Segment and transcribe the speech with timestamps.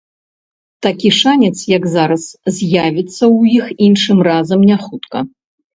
[0.85, 2.23] Такі шанец, як зараз,
[2.57, 5.17] з'явіцца ў іх іншым разам не хутка.